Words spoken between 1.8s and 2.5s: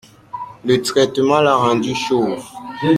chauve.